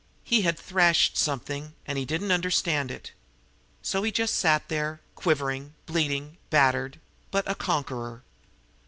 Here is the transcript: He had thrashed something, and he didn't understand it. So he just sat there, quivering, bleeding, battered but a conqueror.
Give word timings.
He 0.23 0.41
had 0.41 0.57
thrashed 0.57 1.15
something, 1.15 1.75
and 1.85 1.95
he 1.95 2.05
didn't 2.05 2.31
understand 2.31 2.89
it. 2.89 3.11
So 3.83 4.01
he 4.01 4.11
just 4.11 4.33
sat 4.33 4.67
there, 4.67 4.99
quivering, 5.13 5.75
bleeding, 5.85 6.37
battered 6.49 6.99
but 7.29 7.47
a 7.47 7.53
conqueror. 7.53 8.23